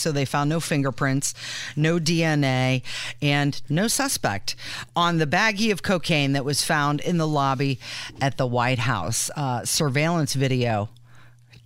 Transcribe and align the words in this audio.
so 0.00 0.12
they 0.12 0.24
found 0.24 0.50
no 0.50 0.60
fingerprints, 0.60 1.34
no 1.76 1.98
DNA, 1.98 2.82
and 3.20 3.60
no 3.68 3.88
suspect 3.88 4.56
on 4.96 5.18
the 5.18 5.26
baggie 5.26 5.70
of 5.70 5.82
cocaine 5.82 6.32
that 6.32 6.44
was 6.44 6.62
found 6.64 7.00
in 7.00 7.18
the 7.18 7.28
lobby 7.28 7.78
at 8.20 8.36
the 8.36 8.46
White 8.46 8.80
House. 8.80 9.30
Uh, 9.36 9.64
surveillance 9.64 10.34
video 10.34 10.88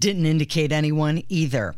didn't 0.00 0.26
indicate 0.26 0.72
anyone 0.72 1.22
either. 1.28 1.74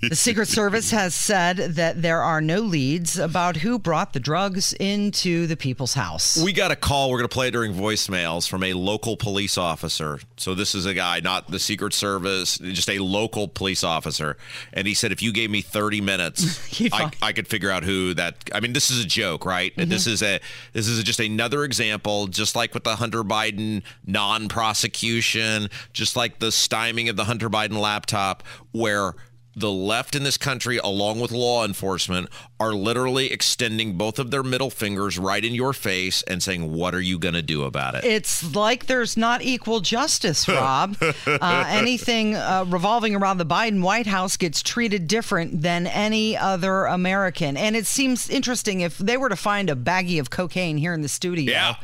The 0.00 0.16
Secret 0.16 0.48
Service 0.48 0.90
has 0.90 1.14
said 1.14 1.56
that 1.56 2.02
there 2.02 2.22
are 2.22 2.40
no 2.40 2.60
leads 2.60 3.18
about 3.18 3.56
who 3.56 3.78
brought 3.78 4.12
the 4.12 4.20
drugs 4.20 4.72
into 4.74 5.46
the 5.46 5.56
people's 5.56 5.94
house. 5.94 6.36
We 6.36 6.52
got 6.52 6.70
a 6.70 6.76
call. 6.76 7.10
We're 7.10 7.18
going 7.18 7.28
to 7.28 7.34
play 7.34 7.48
it 7.48 7.52
during 7.52 7.74
voicemails 7.74 8.48
from 8.48 8.62
a 8.62 8.72
local 8.74 9.16
police 9.16 9.58
officer. 9.58 10.20
So 10.36 10.54
this 10.54 10.74
is 10.74 10.86
a 10.86 10.94
guy, 10.94 11.20
not 11.20 11.50
the 11.50 11.58
Secret 11.58 11.92
Service, 11.92 12.58
just 12.58 12.90
a 12.90 12.98
local 12.98 13.48
police 13.48 13.84
officer. 13.84 14.36
And 14.72 14.86
he 14.86 14.94
said, 14.94 15.12
if 15.12 15.22
you 15.22 15.32
gave 15.32 15.50
me 15.50 15.60
30 15.60 16.00
minutes, 16.00 16.82
I, 16.92 17.10
I 17.22 17.32
could 17.32 17.48
figure 17.48 17.70
out 17.70 17.84
who 17.84 18.14
that. 18.14 18.36
I 18.52 18.60
mean, 18.60 18.72
this 18.72 18.90
is 18.90 19.04
a 19.04 19.06
joke, 19.06 19.44
right? 19.44 19.74
Mm-hmm. 19.76 19.90
This 19.90 20.06
is 20.06 20.22
a 20.22 20.40
this 20.72 20.88
is 20.88 21.02
just 21.02 21.20
another 21.20 21.64
example, 21.64 22.26
just 22.26 22.56
like 22.56 22.74
with 22.74 22.84
the 22.84 22.96
Hunter 22.96 23.22
Biden 23.22 23.82
non-prosecution, 24.06 25.68
just 25.92 26.16
like 26.16 26.38
the 26.38 26.52
styming 26.52 27.08
of 27.08 27.16
the 27.16 27.24
Hunter 27.24 27.50
Biden 27.50 27.78
laptop, 27.78 28.42
where 28.72 29.14
the 29.56 29.70
left 29.70 30.14
in 30.14 30.22
this 30.24 30.36
country, 30.36 30.78
along 30.78 31.20
with 31.20 31.30
law 31.30 31.64
enforcement, 31.64 32.28
are 32.58 32.72
literally 32.72 33.30
extending 33.32 33.96
both 33.96 34.18
of 34.18 34.30
their 34.30 34.42
middle 34.42 34.70
fingers 34.70 35.18
right 35.18 35.44
in 35.44 35.54
your 35.54 35.72
face 35.72 36.22
and 36.22 36.42
saying, 36.42 36.72
What 36.72 36.94
are 36.94 37.00
you 37.00 37.18
going 37.18 37.34
to 37.34 37.42
do 37.42 37.64
about 37.64 37.94
it? 37.94 38.04
It's 38.04 38.54
like 38.54 38.86
there's 38.86 39.16
not 39.16 39.42
equal 39.42 39.80
justice, 39.80 40.48
Rob. 40.48 40.96
uh, 41.00 41.64
anything 41.68 42.34
uh, 42.34 42.64
revolving 42.68 43.14
around 43.14 43.38
the 43.38 43.46
Biden 43.46 43.82
White 43.82 44.06
House 44.06 44.36
gets 44.36 44.62
treated 44.62 45.06
different 45.06 45.62
than 45.62 45.86
any 45.86 46.36
other 46.36 46.86
American. 46.86 47.56
And 47.56 47.76
it 47.76 47.86
seems 47.86 48.28
interesting 48.28 48.80
if 48.80 48.98
they 48.98 49.16
were 49.16 49.28
to 49.28 49.36
find 49.36 49.70
a 49.70 49.76
baggie 49.76 50.20
of 50.20 50.30
cocaine 50.30 50.76
here 50.76 50.94
in 50.94 51.02
the 51.02 51.08
studio. 51.08 51.50
Yeah. 51.52 51.74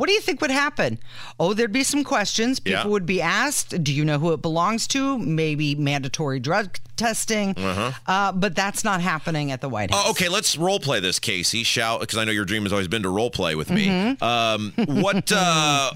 What 0.00 0.06
do 0.08 0.14
you 0.14 0.20
think 0.22 0.40
would 0.40 0.50
happen? 0.50 0.98
Oh, 1.38 1.52
there'd 1.52 1.72
be 1.72 1.82
some 1.84 2.04
questions. 2.04 2.58
People 2.58 2.80
Yeah. 2.84 2.86
would 2.86 3.04
be 3.04 3.20
asked, 3.20 3.84
do 3.84 3.92
you 3.92 4.02
know 4.02 4.18
who 4.18 4.32
it 4.32 4.40
belongs 4.40 4.86
to? 4.88 5.18
Maybe 5.18 5.74
mandatory 5.74 6.40
drug 6.40 6.78
testing. 6.96 7.54
Uh, 7.58 8.32
but 8.32 8.54
that's 8.56 8.82
not 8.82 9.02
happening 9.02 9.52
at 9.52 9.60
the 9.60 9.68
White 9.68 9.90
House. 9.90 9.98
Uh-huh. 10.00 10.08
Oh, 10.08 10.10
okay, 10.12 10.30
let's 10.30 10.56
role 10.56 10.80
play 10.80 11.00
this, 11.00 11.18
Casey. 11.18 11.62
Shall 11.64 11.98
because 11.98 12.16
I 12.16 12.24
know 12.24 12.32
your 12.32 12.46
dream 12.46 12.62
has 12.62 12.72
always 12.72 12.88
been 12.88 13.02
to 13.02 13.10
role 13.10 13.30
play 13.30 13.54
with 13.54 13.68
me. 13.68 13.88
Mm-hmm. 13.88 14.24
Um, 14.24 14.72
what 15.02 15.30
uh, 15.36 15.90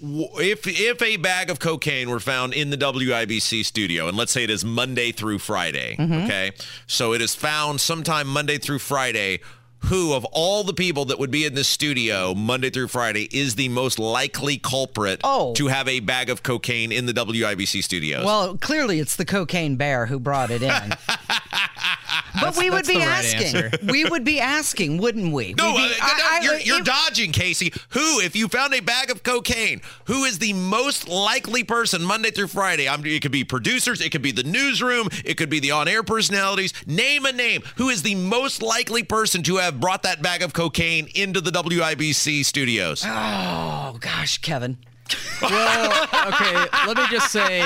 w- 0.00 0.28
if 0.40 0.66
if 0.66 1.00
a 1.00 1.16
bag 1.16 1.48
of 1.48 1.60
cocaine 1.60 2.10
were 2.10 2.18
found 2.20 2.52
in 2.52 2.70
the 2.70 2.76
WIBC 2.76 3.64
studio, 3.64 4.08
and 4.08 4.16
let's 4.16 4.32
say 4.32 4.42
it 4.42 4.50
is 4.50 4.64
Monday 4.64 5.12
through 5.12 5.38
Friday, 5.38 5.94
Mm-hmm. 5.96 6.24
okay, 6.24 6.50
so 6.88 7.12
it 7.12 7.20
is 7.22 7.34
found 7.36 7.80
sometime 7.80 8.26
Monday 8.26 8.58
through 8.58 8.80
Friday. 8.80 9.38
Who 9.84 10.14
of 10.14 10.24
all 10.32 10.64
the 10.64 10.72
people 10.74 11.04
that 11.06 11.18
would 11.20 11.30
be 11.30 11.44
in 11.44 11.54
this 11.54 11.68
studio 11.68 12.34
Monday 12.34 12.70
through 12.70 12.88
Friday 12.88 13.28
is 13.30 13.54
the 13.54 13.68
most 13.68 13.98
likely 14.00 14.58
culprit 14.58 15.20
Oh. 15.22 15.52
to 15.54 15.68
have 15.68 15.86
a 15.86 16.00
bag 16.00 16.28
of 16.28 16.42
cocaine 16.42 16.90
in 16.90 17.06
the 17.06 17.12
WIBC 17.12 17.84
studios? 17.84 18.24
Well, 18.24 18.56
clearly 18.56 18.98
it's 18.98 19.14
the 19.14 19.24
cocaine 19.24 19.76
bear 19.76 20.06
who 20.06 20.18
brought 20.18 20.50
it 20.50 20.62
in. 20.62 20.92
but 22.40 22.56
we 22.56 22.70
would 22.70 22.86
be 22.86 22.98
right 22.98 23.06
asking. 23.24 23.56
answer. 23.56 23.70
we 23.90 24.04
would 24.04 24.24
be 24.24 24.40
asking, 24.40 24.98
wouldn't 24.98 25.32
we? 25.32 25.54
No, 25.54 25.74
We'd 25.74 25.84
uh, 25.84 25.88
be- 25.88 25.94
no, 25.94 25.96
I- 26.02 26.38
I- 26.40 26.44
you're, 26.44 26.58
you're 26.60 26.78
if- 26.80 26.84
dodging, 26.84 27.32
Casey. 27.32 27.72
Who, 27.90 28.20
if 28.20 28.34
you 28.36 28.48
found 28.48 28.74
a 28.74 28.80
bag 28.80 29.10
of 29.10 29.22
cocaine, 29.22 29.80
who 30.06 30.24
is 30.24 30.38
the 30.38 30.52
most 30.52 31.08
likely 31.08 31.64
person 31.64 32.02
Monday 32.02 32.30
through 32.30 32.48
Friday? 32.48 32.88
I'm, 32.88 33.04
it 33.06 33.22
could 33.22 33.32
be 33.32 33.44
producers, 33.44 34.00
it 34.00 34.10
could 34.10 34.22
be 34.22 34.32
the 34.32 34.42
newsroom, 34.44 35.08
it 35.24 35.34
could 35.36 35.50
be 35.50 35.60
the 35.60 35.70
on-air 35.72 36.02
personalities. 36.02 36.72
Name 36.86 37.24
a 37.26 37.32
name. 37.32 37.62
Who 37.76 37.88
is 37.88 38.02
the 38.02 38.14
most 38.14 38.62
likely 38.62 39.02
person 39.02 39.42
to 39.44 39.56
have 39.56 39.80
brought 39.80 40.02
that 40.04 40.22
bag 40.22 40.42
of 40.42 40.52
cocaine 40.52 41.08
into 41.14 41.40
the 41.40 41.50
WIBC 41.50 42.44
studios? 42.44 43.02
Oh 43.06 43.96
gosh, 44.00 44.38
Kevin. 44.38 44.78
Well, 45.40 46.08
okay, 46.32 46.66
let 46.86 46.96
me 46.96 47.04
just 47.10 47.30
say 47.30 47.60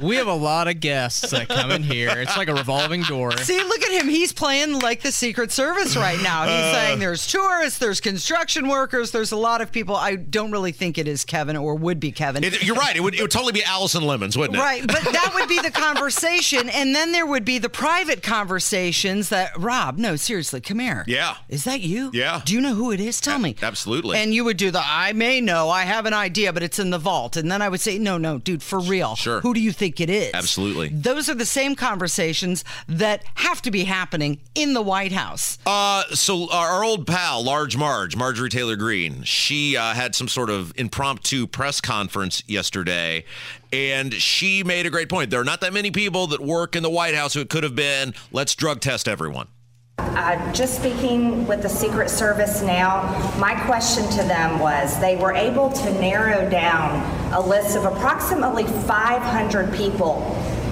we 0.00 0.16
have 0.16 0.26
a 0.26 0.34
lot 0.34 0.68
of 0.68 0.80
guests 0.80 1.30
that 1.30 1.48
come 1.48 1.70
in 1.70 1.82
here. 1.82 2.10
It's 2.10 2.36
like 2.36 2.48
a 2.48 2.54
revolving 2.54 3.02
door. 3.02 3.36
See, 3.38 3.58
look 3.62 3.82
at 3.82 3.92
him. 3.92 4.08
He's 4.08 4.32
playing 4.32 4.78
like 4.80 5.02
the 5.02 5.12
Secret 5.12 5.50
Service 5.52 5.96
right 5.96 6.20
now. 6.22 6.42
He's 6.44 6.52
Uh. 6.52 6.72
saying 6.74 6.98
there's 6.98 7.26
tourists, 7.26 7.78
there's 7.78 8.00
construction 8.00 8.68
workers, 8.68 9.10
there's 9.10 9.32
a 9.32 9.36
lot 9.36 9.60
of 9.60 9.72
people. 9.72 9.96
I 9.96 10.16
don't 10.16 10.50
really 10.52 10.72
think 10.72 10.98
it 10.98 11.08
is 11.08 11.24
Kevin 11.24 11.56
or 11.56 11.74
would 11.74 12.00
be 12.00 12.12
Kevin. 12.12 12.44
It- 12.44 12.62
you're 12.62 12.76
right. 12.76 12.94
It 12.96 13.00
would, 13.02 13.14
it 13.14 13.22
would 13.22 13.30
totally 13.30 13.52
be 13.52 13.64
Allison 13.64 14.02
Lemons, 14.04 14.36
wouldn't 14.36 14.56
it? 14.58 14.60
Right, 14.60 14.86
but 14.86 15.02
that 15.02 15.32
would 15.34 15.48
be 15.48 15.58
the 15.60 15.70
conversation, 15.82 16.68
and 16.68 16.94
then 16.94 17.12
there 17.12 17.26
would 17.26 17.44
be 17.44 17.58
the 17.58 17.68
private 17.68 18.22
conversations 18.22 19.28
that 19.30 19.50
Rob, 19.58 19.98
no, 19.98 20.16
seriously, 20.16 20.60
come 20.60 20.78
here. 20.78 21.04
Yeah. 21.06 21.36
is 21.48 21.64
that 21.64 21.80
you? 21.80 22.10
Yeah. 22.12 22.40
Do 22.44 22.52
you 22.54 22.60
know 22.60 22.74
who 22.74 22.92
it 22.92 23.00
is? 23.00 23.20
Tell 23.20 23.38
me. 23.38 23.56
absolutely. 23.62 24.18
And 24.18 24.32
you 24.34 24.44
would 24.44 24.56
do 24.56 24.70
the 24.70 24.82
I 24.84 25.12
may 25.12 25.40
know, 25.40 25.68
I 25.70 25.82
have 25.84 26.06
an 26.06 26.14
idea, 26.14 26.52
but 26.52 26.62
it's 26.62 26.78
in 26.78 26.90
the 26.90 26.98
vault, 26.98 27.36
and 27.36 27.50
then 27.50 27.62
I 27.62 27.68
would 27.68 27.80
say, 27.80 27.98
no, 27.98 28.18
no, 28.18 28.38
dude, 28.38 28.62
for 28.62 28.78
real. 28.78 29.16
Sure. 29.16 29.40
Who 29.40 29.54
do 29.54 29.60
you 29.60 29.71
think 29.72 30.00
it 30.00 30.10
is? 30.10 30.30
Absolutely. 30.34 30.88
Those 30.88 31.28
are 31.28 31.34
the 31.34 31.46
same 31.46 31.74
conversations 31.74 32.64
that 32.88 33.24
have 33.34 33.62
to 33.62 33.70
be 33.70 33.84
happening 33.84 34.40
in 34.54 34.74
the 34.74 34.82
White 34.82 35.12
House. 35.12 35.58
Uh, 35.66 36.04
so 36.12 36.50
our, 36.50 36.68
our 36.68 36.84
old 36.84 37.06
pal, 37.06 37.42
Large 37.42 37.76
Marge, 37.76 38.16
Marjorie 38.16 38.48
Taylor 38.48 38.76
Greene, 38.76 39.22
she 39.22 39.76
uh, 39.76 39.94
had 39.94 40.14
some 40.14 40.28
sort 40.28 40.50
of 40.50 40.72
impromptu 40.76 41.46
press 41.46 41.80
conference 41.80 42.42
yesterday, 42.46 43.24
and 43.72 44.12
she 44.14 44.62
made 44.64 44.86
a 44.86 44.90
great 44.90 45.08
point. 45.08 45.30
There 45.30 45.40
are 45.40 45.44
not 45.44 45.60
that 45.62 45.72
many 45.72 45.90
people 45.90 46.28
that 46.28 46.40
work 46.40 46.76
in 46.76 46.82
the 46.82 46.90
White 46.90 47.14
House 47.14 47.34
who 47.34 47.40
it 47.40 47.48
could 47.48 47.64
have 47.64 47.74
been. 47.74 48.14
Let's 48.30 48.54
drug 48.54 48.80
test 48.80 49.08
everyone. 49.08 49.48
Uh, 49.98 50.52
just 50.52 50.76
speaking 50.76 51.46
with 51.46 51.62
the 51.62 51.68
Secret 51.68 52.08
Service 52.08 52.62
now, 52.62 53.02
my 53.38 53.54
question 53.66 54.08
to 54.10 54.22
them 54.28 54.58
was 54.58 54.98
they 55.00 55.16
were 55.16 55.34
able 55.34 55.70
to 55.70 55.92
narrow 56.00 56.48
down 56.48 57.00
a 57.32 57.40
list 57.40 57.76
of 57.76 57.84
approximately 57.84 58.64
500 58.64 59.74
people 59.74 60.20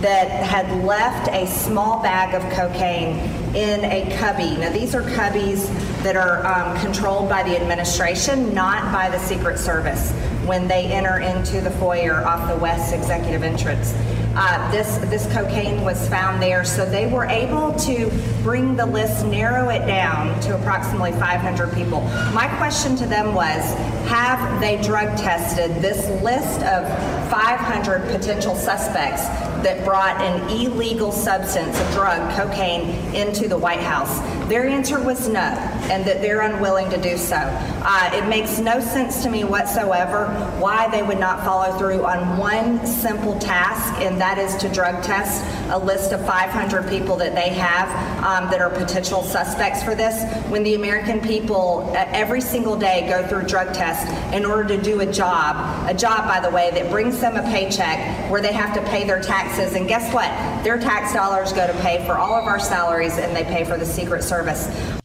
that 0.00 0.28
had 0.30 0.84
left 0.84 1.28
a 1.32 1.46
small 1.46 2.02
bag 2.02 2.34
of 2.34 2.42
cocaine 2.52 3.18
in 3.54 3.84
a 3.84 4.16
cubby. 4.18 4.56
Now, 4.56 4.72
these 4.72 4.94
are 4.94 5.02
cubbies 5.02 5.66
that 6.02 6.16
are 6.16 6.46
um, 6.46 6.78
controlled 6.80 7.28
by 7.28 7.42
the 7.42 7.60
administration, 7.60 8.54
not 8.54 8.90
by 8.92 9.10
the 9.10 9.18
Secret 9.18 9.58
Service, 9.58 10.12
when 10.50 10.66
they 10.66 10.86
enter 10.86 11.20
into 11.20 11.60
the 11.60 11.70
foyer 11.70 12.24
off 12.26 12.48
the 12.48 12.56
west 12.56 12.92
executive 12.92 13.44
entrance. 13.44 13.94
Uh, 14.34 14.70
this 14.72 14.98
this 15.08 15.32
cocaine 15.32 15.80
was 15.82 16.08
found 16.08 16.42
there, 16.42 16.64
so 16.64 16.84
they 16.84 17.06
were 17.06 17.24
able 17.24 17.72
to 17.74 18.10
bring 18.42 18.74
the 18.74 18.86
list, 18.86 19.24
narrow 19.26 19.68
it 19.68 19.86
down 19.86 20.40
to 20.40 20.56
approximately 20.56 21.12
500 21.12 21.72
people. 21.72 22.00
My 22.32 22.48
question 22.58 22.96
to 22.96 23.06
them 23.06 23.32
was, 23.32 23.62
have 24.08 24.60
they 24.60 24.80
drug 24.82 25.16
tested 25.16 25.70
this 25.82 26.08
list 26.22 26.62
of 26.62 26.88
500 27.30 28.08
potential 28.10 28.56
suspects 28.56 29.22
that 29.62 29.84
brought 29.84 30.20
an 30.20 30.48
illegal 30.50 31.12
substance, 31.12 31.78
a 31.78 31.92
drug, 31.92 32.36
cocaine, 32.36 32.88
into 33.14 33.46
the 33.46 33.58
White 33.58 33.80
House? 33.80 34.18
Their 34.48 34.66
answer 34.66 35.00
was 35.00 35.28
no, 35.28 35.40
and 35.40 36.04
that 36.04 36.22
they're 36.22 36.40
unwilling 36.40 36.88
to 36.90 37.00
do 37.00 37.16
so. 37.16 37.36
Uh, 37.36 38.10
it 38.14 38.28
makes 38.28 38.58
no 38.58 38.80
sense 38.80 39.22
to 39.22 39.30
me 39.30 39.44
whatsoever 39.44 40.26
why 40.60 40.88
they 40.90 41.02
would 41.02 41.18
not 41.18 41.44
follow 41.44 41.76
through 41.78 42.04
on 42.04 42.38
one 42.38 42.86
simple 42.86 43.38
task, 43.38 43.94
and 44.00 44.20
that 44.20 44.38
is 44.38 44.56
to 44.56 44.68
drug 44.68 45.02
test 45.02 45.44
a 45.70 45.78
list 45.78 46.12
of 46.12 46.24
500 46.26 46.88
people 46.88 47.16
that 47.16 47.34
they 47.34 47.50
have 47.50 47.88
um, 48.24 48.50
that 48.50 48.60
are 48.60 48.70
potential 48.70 49.22
suspects 49.22 49.82
for 49.82 49.94
this. 49.94 50.24
When 50.50 50.62
the 50.62 50.74
American 50.74 51.20
people 51.20 51.90
uh, 51.94 52.06
every 52.08 52.40
single 52.40 52.76
day 52.76 53.08
go 53.08 53.26
through 53.26 53.46
drug 53.46 53.72
tests 53.72 54.10
in 54.34 54.44
order 54.44 54.76
to 54.76 54.82
do 54.82 55.00
a 55.00 55.12
job, 55.12 55.88
a 55.88 55.94
job, 55.94 56.26
by 56.26 56.40
the 56.40 56.50
way, 56.50 56.70
that 56.72 56.90
brings 56.90 57.20
them 57.20 57.36
a 57.36 57.42
paycheck 57.42 58.30
where 58.30 58.40
they 58.40 58.52
have 58.52 58.74
to 58.74 58.82
pay 58.90 59.04
their 59.06 59.22
taxes. 59.22 59.74
And 59.74 59.88
guess 59.88 60.12
what? 60.12 60.30
Their 60.64 60.78
tax 60.78 61.12
dollars 61.12 61.52
go 61.52 61.66
to 61.66 61.74
pay 61.80 62.04
for 62.06 62.18
all 62.18 62.34
of 62.34 62.44
our 62.44 62.60
salaries 62.60 63.18
and 63.18 63.34
they 63.34 63.44
pay 63.44 63.64
for 63.64 63.76
the 63.76 63.86
Secret 63.86 64.22
Service. 64.22 64.99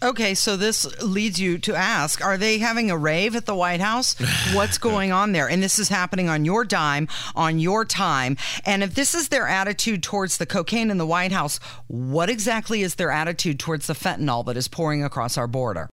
Okay, 0.00 0.34
so 0.34 0.56
this 0.56 0.86
leads 1.02 1.40
you 1.40 1.58
to 1.58 1.74
ask 1.74 2.24
Are 2.24 2.38
they 2.38 2.58
having 2.58 2.88
a 2.88 2.96
rave 2.96 3.34
at 3.34 3.46
the 3.46 3.54
White 3.54 3.80
House? 3.80 4.14
What's 4.52 4.78
going 4.78 5.10
on 5.10 5.32
there? 5.32 5.48
And 5.48 5.60
this 5.60 5.80
is 5.80 5.88
happening 5.88 6.28
on 6.28 6.44
your 6.44 6.64
dime, 6.64 7.08
on 7.34 7.58
your 7.58 7.84
time. 7.84 8.36
And 8.64 8.84
if 8.84 8.94
this 8.94 9.12
is 9.12 9.28
their 9.28 9.48
attitude 9.48 10.04
towards 10.04 10.38
the 10.38 10.46
cocaine 10.46 10.92
in 10.92 10.98
the 10.98 11.06
White 11.06 11.32
House, 11.32 11.58
what 11.88 12.30
exactly 12.30 12.82
is 12.82 12.94
their 12.94 13.10
attitude 13.10 13.58
towards 13.58 13.88
the 13.88 13.94
fentanyl 13.94 14.46
that 14.46 14.56
is 14.56 14.68
pouring 14.68 15.02
across 15.02 15.36
our 15.36 15.48
border? 15.48 15.86